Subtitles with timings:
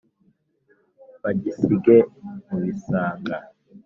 [1.21, 1.95] bagisige
[2.47, 3.35] mu bisage